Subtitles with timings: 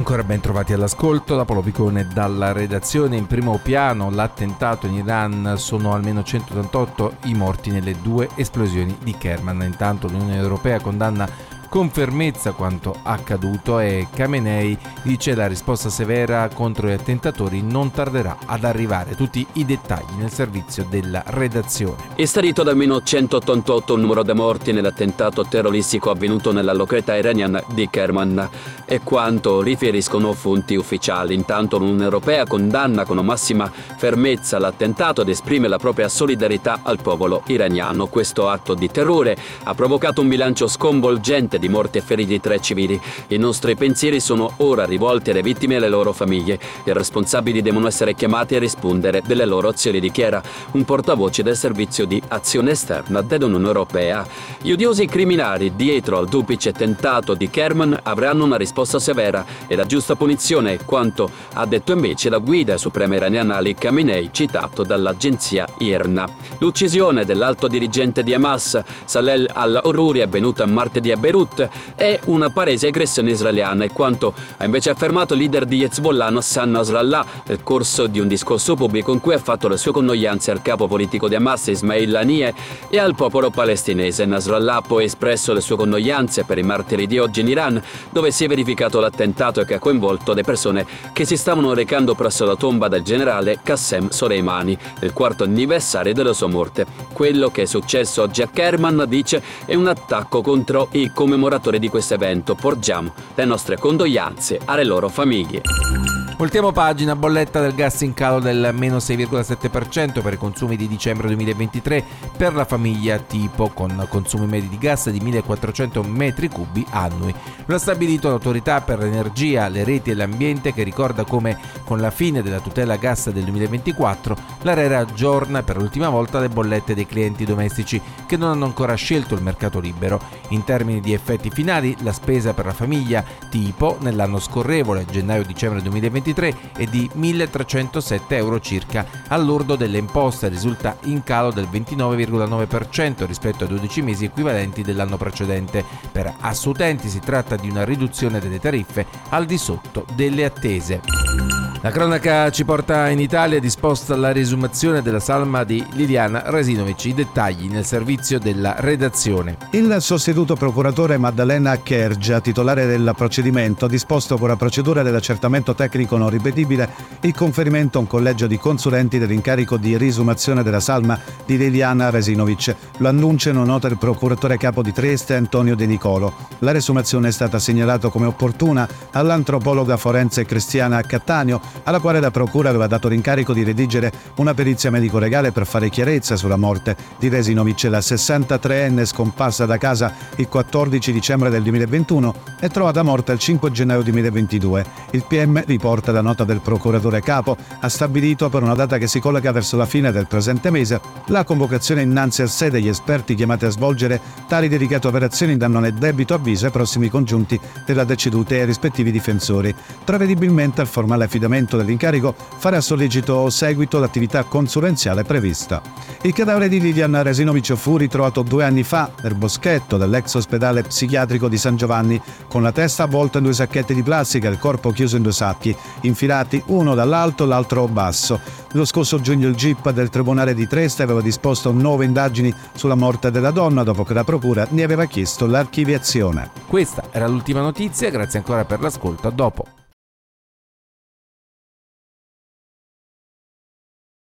[0.00, 5.56] ancora ben trovati all'ascolto da Polo Picone dalla redazione in primo piano l'attentato in Iran
[5.58, 11.28] sono almeno 188 i morti nelle due esplosioni di Kerman intanto l'Unione Europea condanna
[11.70, 18.38] con fermezza quanto accaduto e Khamenei dice la risposta severa contro gli attentatori non tarderà
[18.44, 19.14] ad arrivare.
[19.14, 22.08] Tutti i dettagli nel servizio della redazione.
[22.16, 27.62] È starito da almeno 188 il numero di morti nell'attentato terroristico avvenuto nella località iraniana
[27.72, 28.48] di Kerman
[28.90, 31.32] e quanto riferiscono fonti ufficiali.
[31.32, 37.42] Intanto l'Unione Europea condanna con massima fermezza l'attentato ed esprime la propria solidarietà al popolo
[37.46, 38.08] iraniano.
[38.08, 42.60] Questo atto di terrore ha provocato un bilancio sconvolgente di morti e feriti tra i
[42.60, 43.00] civili.
[43.28, 46.58] I nostri pensieri sono ora rivolti alle vittime e alle loro famiglie.
[46.82, 52.06] I responsabili devono essere chiamati a rispondere delle loro azioni, dichiara un portavoce del servizio
[52.06, 54.26] di azione esterna dell'Unione Europea.
[54.60, 59.84] Gli odiosi criminali dietro al duplice tentato di Kerman avranno una risposta severa e la
[59.84, 66.28] giusta punizione, quanto ha detto invece la guida suprema iraniana Ali Khamenei, citato dall'agenzia IRNA.
[66.58, 73.30] L'uccisione dell'alto dirigente di Hamas, Salel al-Ururi, avvenuta martedì a Beirut è una palese aggressione
[73.30, 78.20] israeliana, e quanto ha invece affermato il leader di Hezbollah Nassan Nasrallah nel corso di
[78.20, 81.66] un discorso pubblico in cui ha fatto le sue condoglianze al capo politico di Hamas
[81.68, 82.54] Ismail Haniyeh
[82.88, 84.24] e al popolo palestinese.
[84.24, 88.30] Nasrallah ha poi espresso le sue condoglianze per i martiri di oggi in Iran, dove
[88.30, 88.68] si è verificato
[89.00, 93.60] l'attentato che ha coinvolto le persone che si stavano recando presso la tomba del generale
[93.62, 96.86] Qassem Soleimani, il quarto anniversario della sua morte.
[97.12, 101.88] Quello che è successo oggi a Kerman, dice, è un attacco contro i commemoratori di
[101.88, 106.19] questo evento porgiamo le nostre condoglianze alle loro famiglie.
[106.40, 111.26] Voltiamo pagina, bolletta del gas in calo del meno 6,7% per i consumi di dicembre
[111.26, 112.02] 2023
[112.34, 117.34] per la famiglia tipo con consumi medi di gas di 1400 metri cubi annui.
[117.66, 122.10] Lo ha stabilito l'autorità per l'energia, le reti e l'ambiente che ricorda come con la
[122.10, 127.44] fine della tutela gas del 2024 l'ARERA aggiorna per l'ultima volta le bollette dei clienti
[127.44, 130.18] domestici che non hanno ancora scelto il mercato libero.
[130.48, 136.28] In termini di effetti finali, la spesa per la famiglia tipo nell'anno scorrevole, gennaio-dicembre 2023,
[136.32, 139.06] 2023 è di 1.307 euro circa.
[139.28, 145.84] All'ordo delle imposte risulta in calo del 29,9% rispetto ai 12 mesi equivalenti dell'anno precedente.
[146.10, 151.59] Per Assutenti si tratta di una riduzione delle tariffe al di sotto delle attese.
[151.82, 157.06] La cronaca ci porta in Italia disposta la riesumazione della salma di Liliana Rasinovic.
[157.06, 159.56] I dettagli nel servizio della redazione.
[159.70, 166.18] Il sostituto procuratore Maddalena Kergia, titolare del procedimento, ha disposto con la procedura dell'accertamento tecnico
[166.18, 166.86] non ripetibile
[167.22, 172.76] il conferimento a un collegio di consulenti dell'incarico di riesumazione della salma di Liliana Rasinovic.
[172.98, 176.34] Lo annuncia una nota il procuratore capo di Trieste Antonio De Nicolo.
[176.58, 182.68] La riesumazione è stata segnalata come opportuna all'antropologa forense Cristiana Cattaneo alla quale la Procura
[182.68, 187.84] aveva dato l'incarico di redigere una perizia medico-legale per fare chiarezza sulla morte di Resinovic,
[187.84, 193.70] la 63enne scomparsa da casa il 14 dicembre del 2021 e trovata morta il 5
[193.70, 194.84] gennaio 2022.
[195.10, 199.20] Il PM, riporta la nota del procuratore capo, ha stabilito per una data che si
[199.20, 203.64] colloca verso la fine del presente mese la convocazione innanzi al sé degli esperti chiamati
[203.64, 208.60] a svolgere tali delicate operazioni danno nel debito avviso ai prossimi congiunti della deceduta e
[208.60, 209.74] ai rispettivi difensori.
[210.04, 215.82] Prevedibilmente al formale affidamento affidamento dell'incarico farà sollecito seguito all'attività consulenziale prevista.
[216.22, 221.48] Il cadavere di Lilian Resinovic fu ritrovato due anni fa nel boschetto dell'ex ospedale psichiatrico
[221.48, 224.90] di San Giovanni, con la testa avvolta in due sacchetti di plastica e il corpo
[224.90, 228.40] chiuso in due sacchi, infilati uno dall'alto e l'altro basso.
[228.72, 233.30] Lo scorso giugno il GIP del Tribunale di Trieste aveva disposto nuove indagini sulla morte
[233.30, 236.50] della donna dopo che la Procura ne aveva chiesto l'archiviazione.
[236.66, 239.79] Questa era l'ultima notizia, grazie ancora per l'ascolto, a dopo.